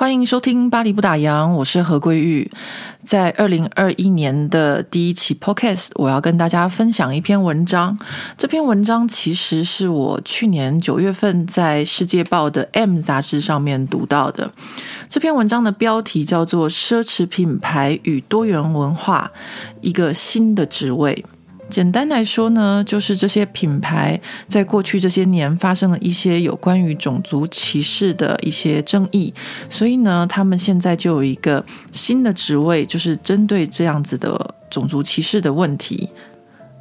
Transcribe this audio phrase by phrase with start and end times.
[0.00, 2.50] 欢迎收听《巴黎不打烊》，我是何桂玉。
[3.04, 7.98] 在二零二一年的第一期 Podcast，我要跟大家分享一篇文章。
[8.38, 14.50] 这篇文章其实是我去年九月份在《世界报》的 M 杂志上面读到的。
[15.10, 19.30] 这篇文章的标题叫做《奢侈品牌与多元文化：
[19.82, 21.22] 一个新的职位》。
[21.70, 29.32] 简单来说呢，就是这些品牌在过去这些年发生了一些有关于种族歧视的一些争议，
[29.70, 36.08] 所以呢，他们现在就有一个新的职位，就是针对这样子的种族歧视的问题。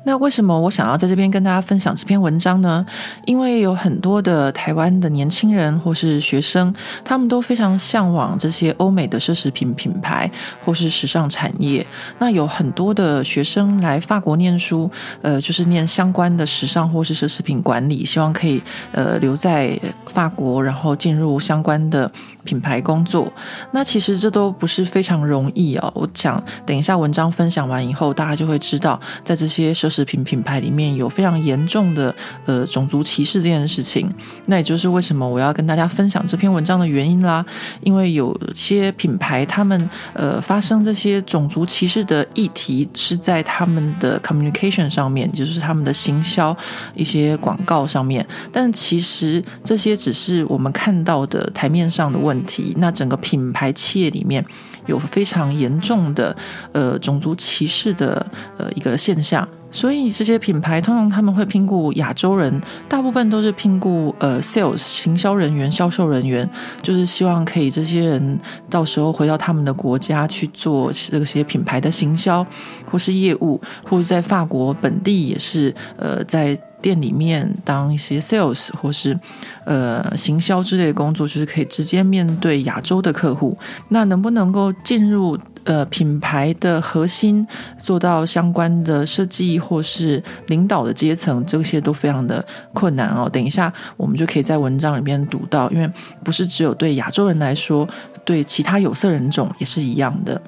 [0.03, 2.85] 那为什么我想要在这边跟大家分享这篇文章呢？
[3.25, 10.29] 因为有很多的台湾的年轻人或是学生，他们都非常向往这些欧美的奢侈品品牌
[10.63, 11.85] 或是时尚产业。
[12.17, 14.89] 那有很多的学生来法国念书，
[15.21, 18.63] 呃，就是念相关的时尚或是奢侈品管理，希望可以
[18.93, 22.09] 呃留在法国，然后进入相关的
[22.49, 23.31] 品牌工作。
[23.71, 25.91] 那其实这都不是非常容易哦。
[25.93, 32.15] 我想等一下文章分享完以后，大家就会知道，在这些奢侈品品牌里面有非常严重的
[32.47, 34.11] 呃种族歧视这件事情，
[34.47, 37.45] 那也就是为什么我要跟大家分享这篇文章的原因啦。
[37.81, 46.55] 因为有些品牌他们呃发生这些种族歧视的议题是在他们的 communication 上面，就是他们的行销
[46.95, 52.73] 一些广告上面，但其实这些只是我们看到的台面上的问题。
[52.77, 54.43] 那整个品牌企业里面
[54.85, 56.35] 有非常严重的
[56.71, 58.25] 呃种族歧视的
[58.57, 59.47] 呃一个现象。
[59.71, 66.49] 所以这些品牌通常他们会聘雇亚洲人，大部分都是聘雇呃 sales 行销人员、销售人员，
[66.81, 72.43] 就是希望可以这些人到时候回到他们的国家去做这些品牌的行销
[72.89, 76.59] 或是业务，或者在法国本地也是呃在。
[76.81, 79.17] 店里面当一些 sales 或是
[79.65, 83.57] 呃行销之类的工作，就是可以直接面对亚洲的客户。
[83.89, 87.45] 那能不能够进入呃品牌的核心，
[87.77, 93.29] 做到相关的设计或是领导的阶层，这些都非常的困难哦。
[93.29, 95.89] 等一下我们就可以在文章里面读到，因为
[96.23, 97.87] 不是只有对亚洲人来说，
[98.23, 100.41] 对其他有色人种也是一样的。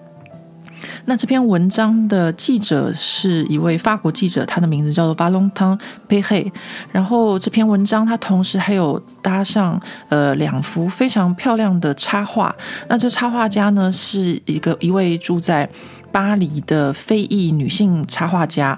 [1.06, 6.52] 那这篇文章的记者是一位法国记者，他的名字叫做 Valentin Perret。
[6.92, 12.56] 然后这篇文章他同时还有搭上呃两幅非常漂亮的插画。
[12.88, 15.70] 那这插画家呢是一个一位住在
[16.12, 18.78] 巴黎的非裔女性插画家，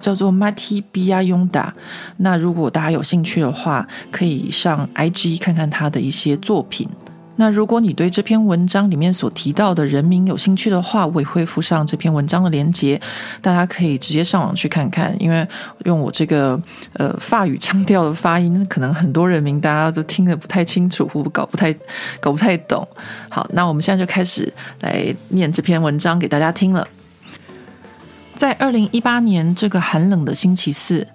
[0.00, 1.70] 叫做 Mati Biayonda。
[2.18, 6.88] 那如果大家有兴趣的话，可以上 IG 看看她的一些作品。
[7.40, 13.00] 那如果你对这篇文章里面所提到的人名有兴趣的话，我也会附上这篇文章的连接，
[13.40, 15.16] 大家可以直接上网去看看。
[15.18, 15.48] 因为
[15.86, 16.60] 用我这个
[16.92, 21.72] 呃法语腔调的发音，可能很多人名大家都听得不太清楚，或搞不太
[22.20, 22.86] 搞不太懂。
[23.30, 26.86] 好，那我们现在就开始来念这篇文章给大家听了。
[28.34, 31.06] 在二零一八年这个寒冷的星期四，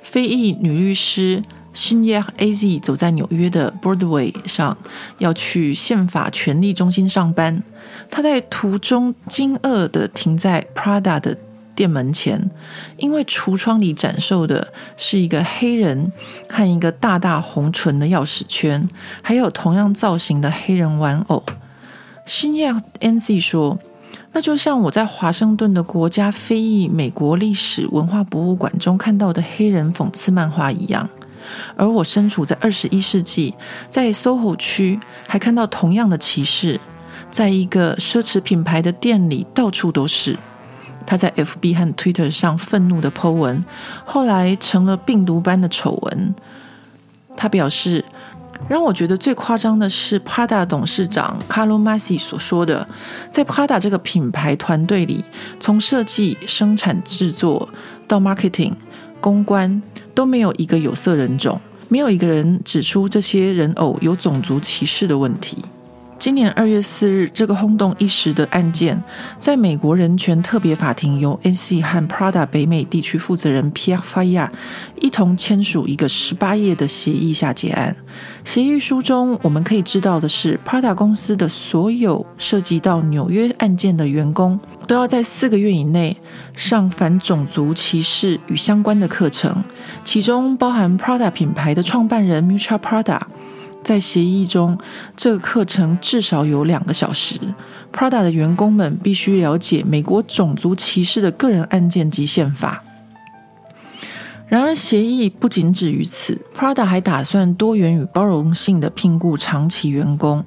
[0.00, 1.42] 非裔女律师。
[1.74, 4.76] Chineyère Azy 走在纽约的 Broadway 上，
[5.18, 7.62] 要去宪法权利中心上班。
[8.10, 11.36] 他在途中惊愕地停在 Prada 的
[11.74, 12.48] 店门前，
[12.96, 16.12] 因为橱窗里展售的是一个黑人
[16.48, 18.88] 和一个大大红唇的钥匙圈，
[19.20, 21.42] 还有同样造型的黑人玩偶。
[22.26, 23.78] Chineyère Azy 说
[24.32, 31.08] ：“那就像我在华盛顿的国家非裔美国历史文化博物馆中看到的黑人讽刺漫画一样。”
[31.76, 33.54] 而我身处在二十一世纪，
[33.88, 36.80] 在 SOHO 区还看到同样的歧视，
[37.30, 40.36] 在一个奢侈品牌的店里到处都是。
[41.06, 43.62] 他在 FB 和 Twitter 上愤怒的 po 文，
[44.06, 46.34] 后来成了病毒般的丑闻。
[47.36, 48.02] 他表示，
[48.68, 52.88] 让我觉得最夸张的是 Prada 董事长 Carlo Mazzi 所说的，
[53.30, 55.22] 在 Prada 这个品牌团队里，
[55.60, 57.68] 从设计、生产、制作
[58.08, 58.72] 到 marketing、
[59.20, 59.82] 公关。
[60.14, 65.58] 都没有一个有色人种，没有一个人指出这些人偶有种族歧视的问题。
[66.24, 68.98] 今年二月四日，这个轰动一时的案件，
[69.38, 74.48] 在美国人权特别法庭由 N C 和 Prada 北美地区负责人 Pierre Faillat
[75.02, 77.94] 一同签署一个十八页的协议下结案。
[78.42, 86.16] 协议书中，我们可以知道的是，Prada 公司的所有涉及到纽约案件的员工，都要在四个月以内
[86.56, 89.62] 上反种族歧视与相关的课程，
[90.02, 93.20] 其中包含 Prada 品牌的创办人 Miuccia Prada。
[93.84, 94.76] 在协议中，
[95.14, 97.36] 这个课程至少有两个小时。
[97.92, 102.82] Prada 的员工们必须了解美国种族歧视的个人案件及宪法。
[104.46, 110.44] 然而，协议不仅止于此，Prada 还打算多元与包容性的聘雇长期员工。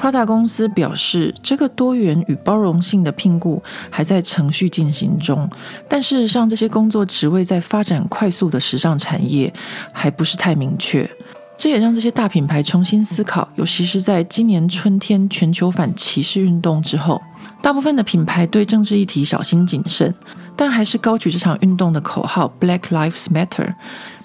[0.00, 5.48] Prada 公司表示，这个多元与包容性的聘雇还在程序进行中，
[5.88, 9.52] 但事实上，这些工作职位在发展快速的时尚产业
[9.92, 11.08] 还不是太明确。
[11.56, 17.22] 这也让这些大品牌重新思考，尤其是在今年春天全球反歧视运动之后，
[17.62, 20.12] 大部分的品牌对政治议题小心谨慎，
[20.54, 23.74] 但还是高举这场运动的口号 “Black Lives Matter”。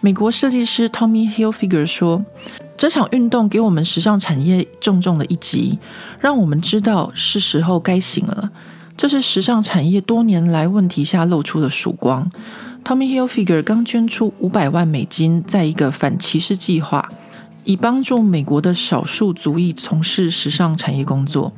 [0.02, 2.24] 美国设计师 Tommy Hilfiger 说
[2.76, 5.80] ：“这场运动给我们时尚产业重重的一击，
[6.20, 8.50] 让我们知道是时候该醒了。
[8.98, 12.30] 这是时尚产业多年来问题下露出的曙光。”
[12.84, 17.08] Tommy Hilfiger 刚捐出五百万美金，在一个反歧视计划，
[17.70, 21.54] 以帮助美国的少数族裔从事时尚产业工作。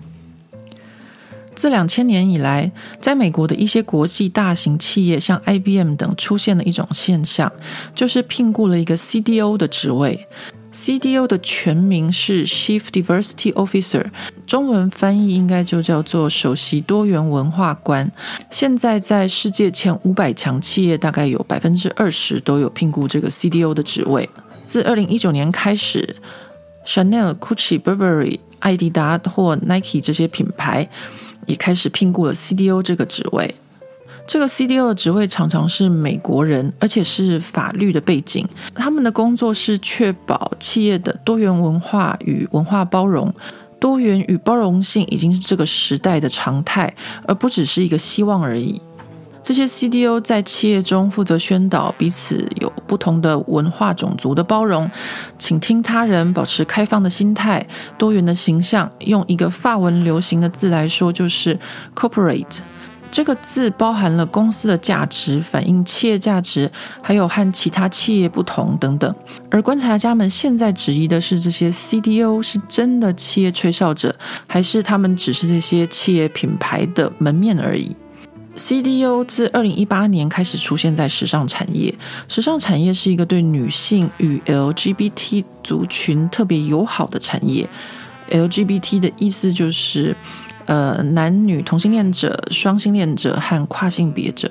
[1.55, 2.69] 自两千年以来，
[2.99, 7.49] 在美国的一些国际大型企业，像 IBM 等，出现了一种现象，
[7.95, 10.27] 就是聘雇了一个 CDO 的职位。
[10.73, 14.07] CDO 的全名是 Chief Diversity Officer，
[14.45, 18.11] 中文翻译应该就叫做首席多元文化官。
[18.49, 24.29] 现在在世界前五百强企业，大概有百分之二十都有聘雇这个 CDO 的职位。
[24.71, 26.15] 自二零一九年开始
[26.85, 30.87] ，Chanel、Gucci、Burberry、爱迪达或 Nike 这些品牌
[31.45, 33.53] 也开始聘雇了 CDO 这个职位。
[34.25, 38.47] 这个 CDO 的职位常常是美国人，而且是法律的背景。
[38.73, 43.29] 他们的工作是确保企业的多元文化与文化包容。
[43.77, 46.95] 多元与包容性已经是这个时代的常态，
[47.27, 48.79] 而不只是一个希望而已。
[49.43, 54.89] 这些 CDO 在企业中负责宣导彼此有不同的文化种族的包容，
[55.39, 57.65] 倾听他人，保持开放的心态，
[57.97, 58.89] 多元的形象。
[58.99, 61.57] 用一个法文流行的字来说，就是
[61.95, 62.59] corporate。
[63.11, 66.71] 这个字包含了公司的价值，反映企业价值，
[67.01, 69.13] 还有和其他企业不同等等。
[69.49, 74.15] 而观察家们现在质疑的是，这些 CDO 是真的企业吹哨者，
[74.47, 77.93] 还是他们只是这些企业品牌的门面而已
[78.57, 81.93] ？CDO 自二零一八年开始出现在时尚产业，
[82.27, 87.67] 时尚产业是一个对女性与 LGBT 族群特别友好的产业。
[88.29, 90.15] LGBT 的意思就是。
[90.67, 94.49] 呃，男女同性恋者、双性恋者和跨性别者，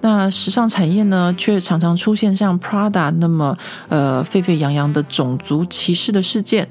[0.00, 3.56] 那时尚产业呢，却常常出现像 Prada 那么
[3.88, 6.66] 呃沸沸扬扬的种族歧视的事件，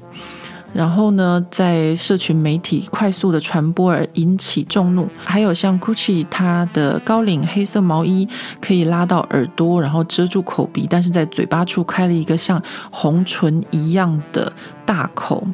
[0.74, 5.08] 然后呢，在社群媒体快速的传播而引起众怒。
[5.24, 8.28] 还有像 Gucci，它的高领黑色毛衣
[8.60, 12.60] 可以拉到耳朵，然后遮住口鼻，但是在嘴巴处开了一个像
[12.90, 14.52] 红唇一样的
[14.84, 15.46] 大口。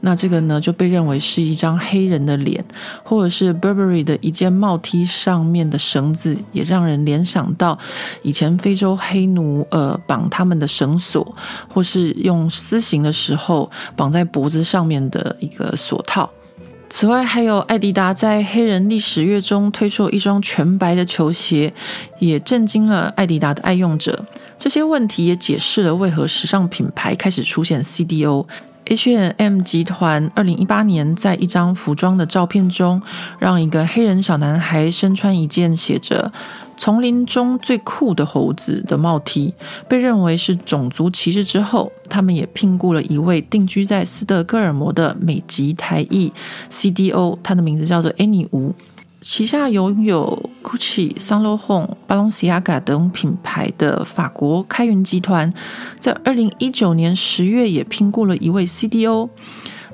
[0.00, 2.64] 那这个呢，就被认为是一张黑人的脸，
[3.02, 7.78] 或者是 Burberry 的一件帽 T 上面的绳子，也让人联想到
[8.22, 11.34] 以前非洲黑奴呃绑他们的绳索，
[11.68, 16.30] 或是用私刑的时候绑在脖子上面的一个锁套。
[16.92, 21.72] 此外，还有艾迪达在黑人历史月中推出一双全白的球鞋，
[22.18, 24.26] 也震惊了艾迪达的爱用者。
[24.58, 28.44] 这些问题也解释了为何时尚品牌开始出现 CDO。
[28.90, 33.00] H&M 集团二零一八年在一张服装的照片中，
[33.38, 36.32] 让一个黑人小男孩身穿一件写着
[36.76, 39.54] “丛林中最酷的猴子”的帽 T，
[39.88, 46.32] 被认为是种族歧视之后，他们也聘雇了一位定居在斯德哥尔摩的美籍台裔
[46.68, 48.74] CDO，他的名字叫做 Annie 吴。
[49.20, 55.52] 旗下拥有 Gucci、Saint Laurent、Balenciaga 等品牌的法国开源集团，
[55.98, 59.28] 在二零一九年十月也聘雇了一位 CDO。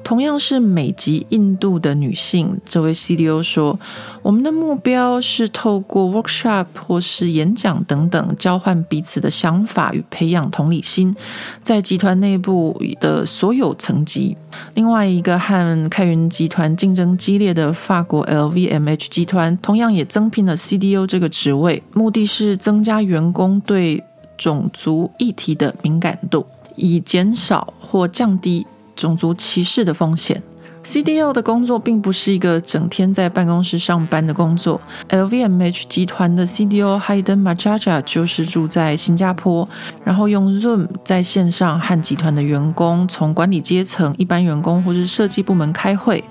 [0.07, 3.77] 同样是美籍印度的女性，这位 CDO 说
[4.23, 11.17] ：“我们的目标是透过 workshop 或是演讲等等，交换彼此的想法与培养同理心，
[11.61, 14.37] 在集团内部的所有层级。”
[14.75, 24.05] 另外一个和开云集团竞争激烈的法国 LVMH 集团，同样也增聘了 CDO 这个职位，目的是增加员工对
[24.39, 26.47] 种族议题的敏感度，
[26.77, 28.65] 以减少或降低。
[28.97, 30.43] 种族歧视的风险
[30.83, 34.81] CDO 的工作并不是一个整天在办公室上班的工作。
[35.11, 39.69] LVMH 集团的 CDO Hayden Majaja 就是住在新加坡，
[40.05, 46.23] 然后用 Zoom 在线上和集团的员工，从管理阶层、一般员工或是设计部门开会。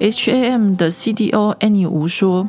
[0.00, 2.48] HAM 的 CDO Annie Wu 说。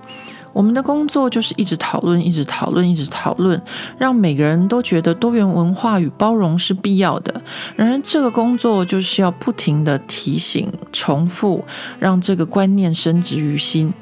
[0.56, 3.62] 我们的工作就是一直讨论，一直讨论，一直讨论，
[3.98, 7.42] 让每个人都觉得多元文化与包容是必要的。
[7.76, 11.62] 然而，这个工作就是要不停的提醒、重复，
[12.00, 13.94] 让这个观念深植于心。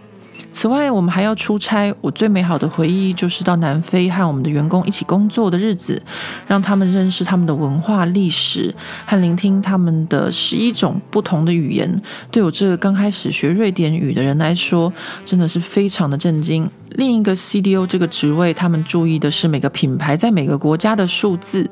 [0.53, 1.93] 此外，我们还要出差。
[2.00, 6.00] 我最美好的回忆就是到南非和我们的员工一起工作的日子，
[6.45, 8.74] 让他们认识他们的文化历史
[9.05, 12.01] 和聆听他们的十一种不同的语言。
[12.31, 14.93] 对我这个刚开始学瑞典语的人来说，
[15.25, 16.69] 真的是非常的震惊。
[16.95, 21.67] 另一个 CDO 这个职位，他们注意的是每个品牌在每个国家的数字，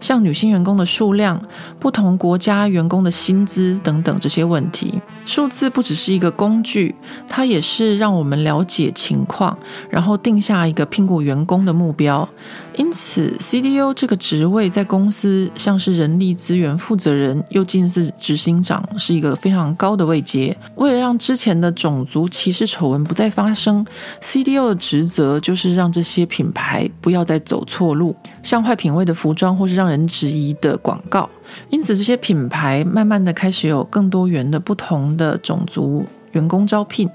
[0.00, 1.40] 像女性员工的数量、
[1.80, 5.00] 不同国家员工的薪资等等这些问题。
[5.24, 6.94] 数字不只是一个工具，
[7.26, 9.56] 它也是让我们了解情况，
[9.88, 12.28] 然后定下一个聘雇员工的目标。
[12.74, 20.54] 因此，CDO 这个职位在公司像是人力资源负责人，又近似执行长，是一个非常高的位阶。
[20.74, 23.86] 为了让之前的种族歧视丑闻不再发生
[24.20, 31.30] ，CDO 的职责就是让这些品牌不要再走错路，像坏品味的服装或是让人质疑的广告。
[31.70, 37.08] 因此，这些品牌慢慢的开始有更多元的不同的种族员工招聘。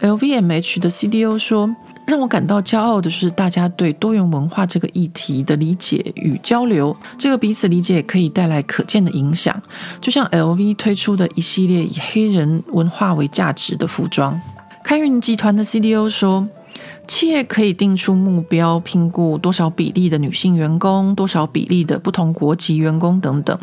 [0.00, 1.74] LVMH 的 CDO 说。
[2.06, 9.62] 让我感到骄傲的是，大家对多元文化这个议题的理解与交流，这个彼此理解可以带来可见的影响。
[10.00, 14.40] 就像 LV 推出的一系列以黑人文化为价值的服装。
[14.82, 16.48] 开运集团的 CDO 说。
[17.10, 23.58] 企业可以定出目标，聘雇多少比例的女性员工，多少比例的不同国籍员工等等。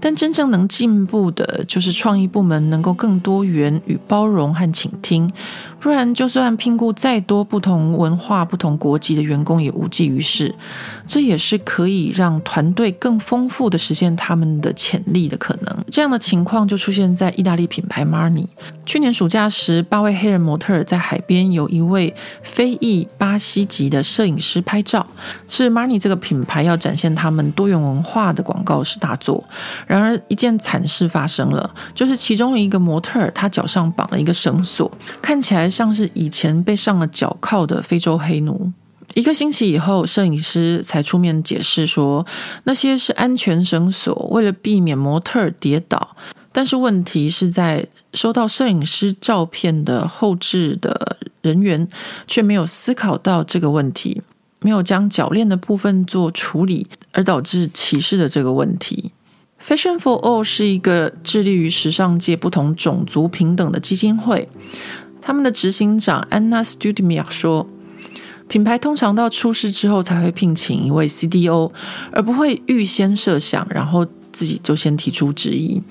[0.00, 5.30] 但真正能进步的，就是创意部门能够更多元与包容和倾听。
[5.80, 10.52] 不然，就算聘雇再多不同文化、不同国籍的员工，也无济于事。
[11.06, 15.84] 这也是可以让团队更丰富的实现他们的潜力的可能。
[15.90, 18.46] 这样的情况就出现在意大利品牌 Marni。
[18.86, 25.06] 去年暑假时，八位黑人模特儿在海边，有一位非裔巴西籍的摄影师拍照，
[25.46, 29.42] 是 Marni 这个品牌要展现他们多元文化的广告是大作。
[29.86, 34.90] 然而，一件惨事发生了，就是其中一个模特儿他脚上绑了一个绳索，
[35.22, 38.72] 看起来像是以前被上了脚铐的非洲黑奴。
[39.14, 42.24] 一个星期以后，摄影师才出面解释说，
[42.64, 46.16] 那些是安全绳索，为了避免模特儿跌倒。
[46.52, 51.86] 但是问题是在收到摄影师照片的后置的人员
[52.26, 54.20] 却没有思考到这个问题，
[54.60, 59.12] 没有将铰链的部分做处理，而导致歧视的这个问题。
[59.62, 64.48] Fashion for All 是一个致力于时尚界不同种族平等的基金会，
[65.20, 67.68] 他们的执行长 Anna Studemir 说，
[68.48, 71.70] 品牌通常到出事之后才会聘请一位 CDO，
[72.12, 75.82] 而不会预先设想，然后自己就先提出质疑。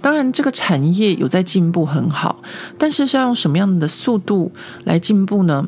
[0.00, 2.42] 当然，这个产业有在进步，很好。
[2.78, 4.52] 但是，是要用什么样的速度
[4.84, 5.66] 来进步呢？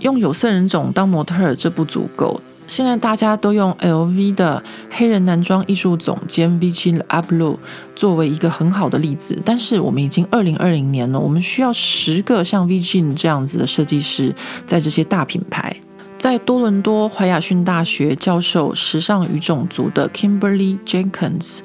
[0.00, 2.40] 用有色人种当模特儿这不足够。
[2.66, 7.56] 现在大家都用 LV 的黑人男装艺术总监 Virgil Abloh
[7.96, 9.36] 作为一个很好的例子。
[9.44, 14.34] 但是，我们已经二零二零年了，我们需要十个像 Virgil 这样子的设计师
[14.66, 15.74] 在这些大品牌。
[16.16, 21.60] 在多伦多怀亚逊大学教授时尚与种族的 Kimberly Jenkins，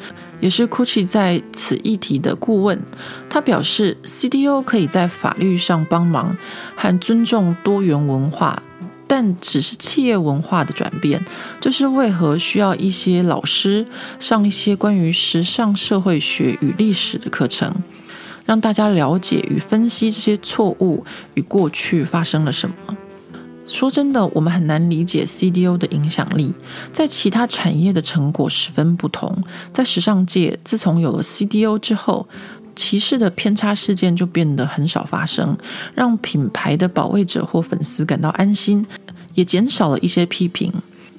[0.46, 2.80] 也是 Gucci 在此议题的顾问。
[3.28, 6.38] 他表示，CDO 可以在法律上帮忙
[6.76, 8.62] 和尊重多元文化，
[9.08, 11.26] 但只是企业文化的转变。
[11.60, 13.88] 就是为何需要一些老师
[14.20, 17.74] 上一些关于时尚社会学与历史的课程，
[18.46, 22.76] 让大家了解与分析这些错误与过去发生了什么。
[23.76, 26.54] 说真的，我们很难理解 CDO 的影响力，
[26.94, 29.38] 在其他产业的成果十分不同。
[29.74, 32.26] 在时尚界，自从有了 CDO 之后，
[32.74, 35.58] 歧视的偏差事件就变得很少发生，
[35.94, 38.86] 让品牌的保卫者或粉丝感到安心，
[39.34, 40.72] 也减少了一些批评。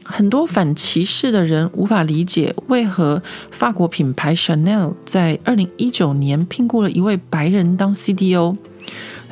[0.03, 8.57] 很多反歧视的人无法理解，为何法国品牌 Chanel 在二零一九年聘雇了一位白人当 CDO。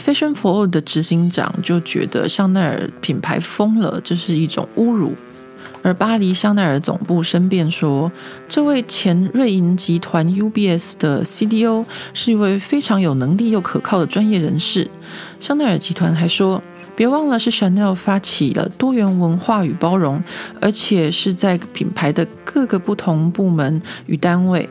[0.05, 5.15] Fashion for All 的执行长就觉得香奈儿品牌疯了，这是一种侮辱。
[5.83, 8.13] 而巴黎香奈儿总部申辩说，
[8.47, 14.87] 这位前瑞银集团 UBS 的 CDO 是一位非常有能力又可靠的专业人士。
[15.41, 16.63] 香奈儿集团还说，
[16.95, 20.23] 别忘了是 Chanel 发起了多元文化与包容，
[20.61, 24.69] 而且是在品牌的各个不同部门与单位。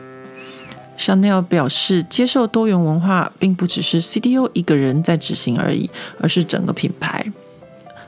[0.98, 7.24] Chanel 表示，接受多元文化并不只是 CDO 一个人在执行而已，而是整个品牌。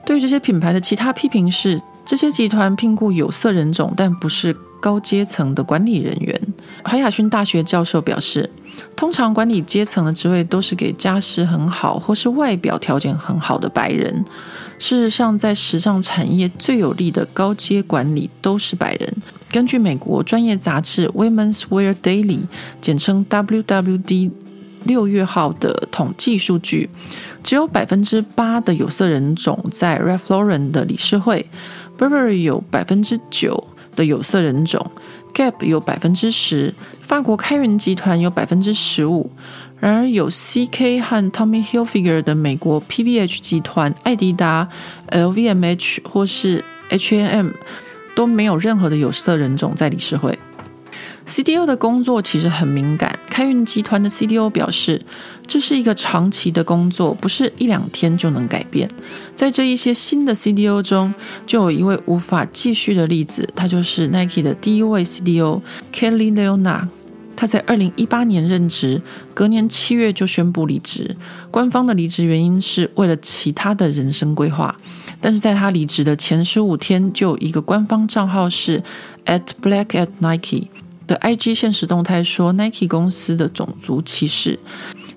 [0.05, 6.41] 对于这些品牌的其他批评是，这些集团聘雇有色人种，但不是高阶层的管理人员。
[6.85, 8.49] 怀亚勋大学教授表示，
[8.95, 14.25] 通常管理阶层的职位都是给家世很好或是外表条件很好的白人。
[14.79, 19.13] 事实上，在时尚产业最有力的高阶管理都是白人。
[19.57, 22.41] 根据美国专业杂志《Women's Wear Daily》
[22.83, 24.31] 简称 WWD
[24.85, 26.91] 六月号的统计数据，
[27.43, 31.47] 只有百分之八的有色人种在 Ralph Lauren 的理事会
[31.97, 34.91] ，Burberry 有百分之九的有色人种
[35.33, 39.31] ，Gap 有百分之十，法国开云集团有百分之十五。
[39.81, 44.69] 然而，有 CK 和 Tommy Hilfiger 的美国 PVH 集团、艾迪达、
[45.09, 47.49] LVMH 或是 H&M
[48.17, 50.37] 都没有任何的有色人种在理事会。
[51.27, 53.19] CDO 的工作其实很敏感。
[53.29, 55.05] 开运集团的 CDO 表示，
[55.47, 58.89] 这是一个长期的工作，不是一两天就能改变。
[59.35, 61.13] 在这一些新的 CDO 中，
[61.45, 65.61] 就有一位无法继续的例子，他就是 Nike 的第一位 CDO
[65.93, 66.89] Kelly Leona。
[67.35, 69.03] 他在二零一八年任职，
[69.35, 71.15] 隔年七月就宣布离职。
[71.51, 74.75] 官方的离职原因是为了其他的人生规划。
[75.21, 78.83] 但是在他离职的前十五天，就有一个官方账号是
[79.25, 80.69] at black at Nike
[81.07, 84.59] 的 IG 现实动态说 Nike 公司的种族歧视。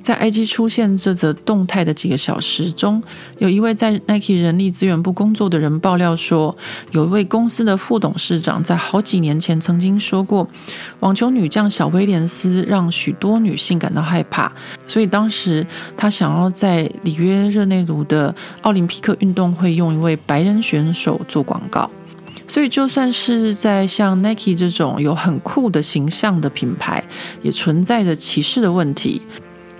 [0.01, 3.01] 在 IG 出现这则动态的几个小时中，
[3.37, 6.55] 有一位在 Nike 人力资源部工作的人爆料说，
[6.91, 10.47] 有一位公司的副董事长在好几年前曾经说过，
[11.01, 14.51] 网球女将小威廉斯让许多女性感到害怕，
[14.87, 15.65] 所以当时
[15.95, 21.89] 他想要在里约热内卢的奥林匹克运动会用一位白人选手做广告。
[22.47, 27.03] 所以就算是在像 Nike 这种有很酷的形象的品牌，
[27.43, 29.21] 也存在着歧视的问题。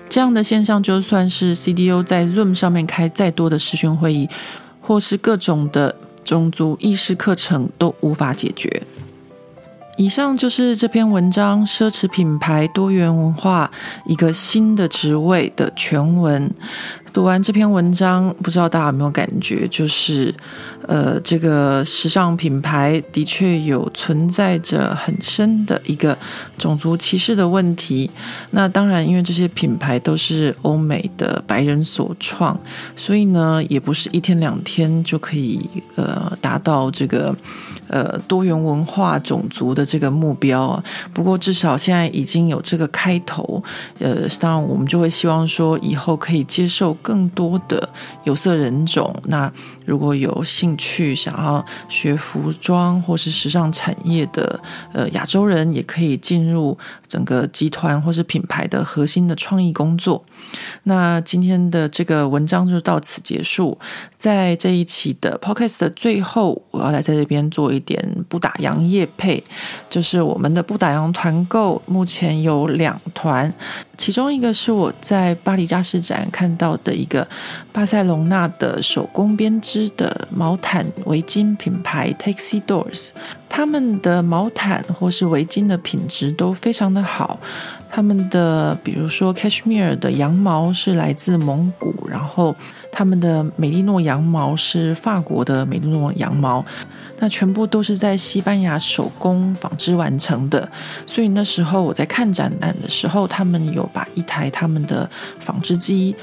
[0.10, 4.28] 这样的现象，就算是 CDO 在 Zoom 上面开再多的视讯会议，
[4.82, 8.82] 或是各种的种族意识课程，都无法解决。
[9.98, 13.70] 以上就是这篇文章《奢侈品牌多元文化：
[14.06, 16.50] 一个新的职位》的全文。
[17.12, 20.34] 读完这篇文章，不知道大家有没有感觉，就是。
[20.88, 26.18] 呃，这个时尚品牌的确有存在着很深的一个
[26.58, 28.10] 种族歧视的问题。
[28.52, 32.60] 那当然，因为这些品牌都是欧美的白人所创，
[32.96, 35.62] 所以呢，也不是一天两天就可以
[35.96, 37.36] 呃达到这个
[37.88, 40.84] 呃多元文化种族的这个目标啊。
[41.14, 43.62] 不过至少现在已经有这个开头。
[44.00, 47.90] 呃，当然我们就会希望说，以后可以接受更多的
[48.24, 49.14] 有色人种。
[49.26, 49.52] 那
[49.86, 54.60] 如果有兴趣想要学服装或是时尚产业的
[54.94, 60.24] 呃亚洲人，也可以进入整个集团或是品牌的核心的创意工作。
[60.84, 63.78] 那今天的这个文章就到此结束。
[64.18, 69.42] 在这一期的 Podcast 的最后，我要来在这边做一点不打烊业配，
[69.90, 73.52] 就是我们的不打烊团购，目前有两团。
[73.98, 77.28] 其中一个是我在巴黎家饰展看到的的一个
[77.72, 83.10] 巴塞隆纳的手工编织的毛毯围巾品牌 Texidores，
[83.48, 87.40] 他们的毛毯或是围巾的品质都非常的好。
[87.92, 92.56] 他们的比如说 Cashmere 的羊毛是来自蒙古，然后
[92.92, 96.66] 他们的美利诺羊毛是法国的美利诺羊毛。
[97.22, 100.70] 那全部都是在西班牙手工纺织完成的，
[101.06, 106.16] 所以那时候我在看展览的时候，他们有把一台他们的纺织机。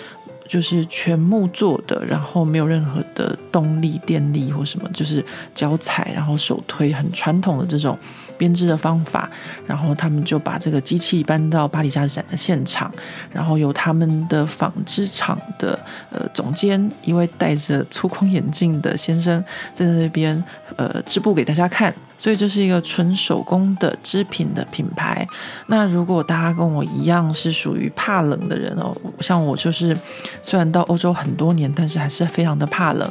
[0.48, 7.98] 就是全木做的，然后没有任何的动力、电力或什么，就是脚踩，然后手推，很传统的这种
[8.38, 9.28] 编织的方法。
[9.66, 12.92] 然后他们就把这个机器搬到巴黎家展的现场，
[13.32, 15.78] 然后由他们的纺织厂的
[16.10, 20.42] 呃总监，一位戴着粗框眼镜的先生，在那边
[20.76, 21.94] 呃织布给大家看。
[22.18, 25.26] 所以这是一个纯手工的织品的品牌。
[25.68, 29.96] 那如果大家跟我一样是属于怕冷的人哦，像我就是
[30.42, 33.10] 虽然到欧洲很多年，但是还是非常的怕冷。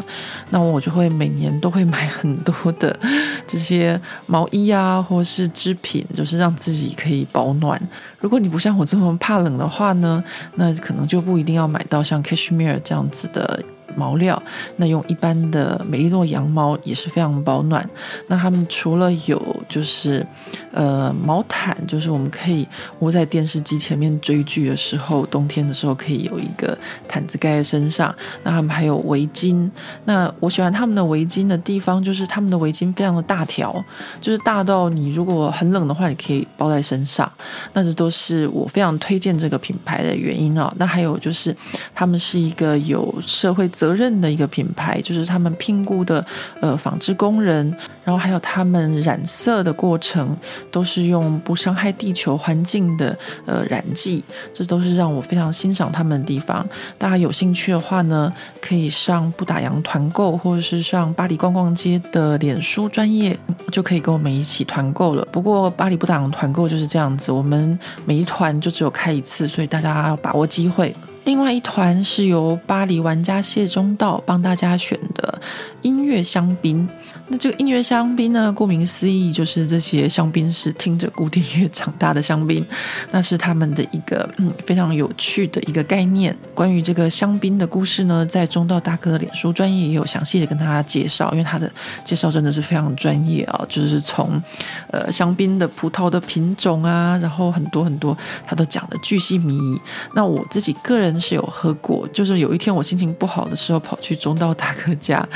[0.50, 2.98] 那我就会每年都会买很多的
[3.48, 7.82] 这些毛衣啊， 或是织品，就是让自己可以保暖。
[8.20, 10.24] 如果你不像我这么怕冷的话呢，
[10.56, 13.64] 那可能就不一定要买到像 Cashmere 这样子的
[13.96, 14.42] 毛料，
[14.78, 17.88] 那用一般的美利诺羊毛也是非常保暖。
[18.28, 20.26] 那他们除了有就是
[20.72, 22.68] 呃毛毯，就是我们可以
[23.00, 28.14] 窝在电视机前面追剧的时候，冬天的时候可以有一个毯子盖在身上。
[28.44, 29.70] 那他们还有围巾。
[30.06, 33.84] 那我喜欢他们的围巾的地方，就是他们的围巾非常的大条，
[34.22, 37.32] 就是大到你如果很冷的话，你可以包在身上。
[37.74, 40.74] 那这都是我非常推荐这个品牌的原因啊。
[40.78, 41.56] 那还有就是
[41.94, 46.26] 他们是一个有社会责任的一个品牌，就是他们聘雇的
[46.62, 47.70] 呃纺织工人，
[48.06, 50.36] 然后还有他们染色的过程
[50.72, 56.66] 都是用不伤害地球环境的呃染剂，这都是让我非常欣赏他们的地方。
[56.98, 63.38] 大家有兴趣的话呢，可以上不打烊团购，或者是上巴黎逛逛街的脸书专业，
[63.74, 65.28] 就可以跟我们一起团购了。
[65.34, 70.96] 不过巴黎不打烊团购就是这样子，我们每一团就只有开一次，所以大家要把握机会。
[71.26, 75.42] 另外一团是由巴黎玩家谢中道帮大家选的
[75.82, 76.88] 音乐香槟。
[77.28, 82.66] 那这个音乐香槟呢，顾名思义，就是这些香槟是听着古典乐长大的香槟。
[83.12, 86.36] 那是他们的一个嗯非常有趣的一个概念。
[86.54, 91.72] 关于这个香槟的故事呢，在中道大哥的脸书专业也有详细的跟大家介绍，因为他的
[92.04, 94.42] 介绍真的是非常专业啊，就是从
[94.92, 99.82] 呃香槟的葡萄的品种啊，然后很多很多他都讲的巨细靡遗。
[100.14, 105.28] 那我自己个人是有喝过，就是有一天我心情不好的时候，跑去中道大哥家，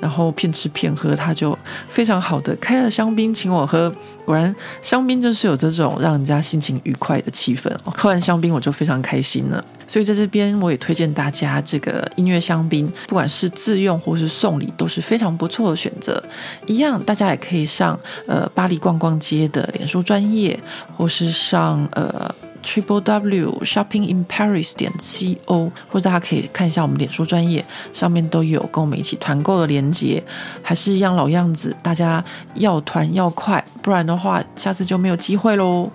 [0.00, 1.58] 然后骗吃骗喝，他他就
[1.88, 3.92] 非常好的开了香槟请我喝。
[4.24, 7.92] 果然香槟就是有这种让人家心情愉快的气氛哦。
[7.96, 16.22] 喝完香槟我就非常开心了，所以在这边我也推荐大家这个音乐香槟，不管是自用或是送礼都是非常不错的选择。
[16.64, 20.58] 一样，大家也可以上呃巴黎逛逛街的脸书专业，
[20.96, 22.34] 或是上呃。
[22.64, 30.24] Triple W Shopping in Paris 点 C O，或者大家可以看一下我们脸书专页，上面都有跟我们一起团购的链接。
[30.62, 32.24] 还是一样老样子，大家
[32.54, 35.90] 要团要快，不然的话，下次就没有机会喽。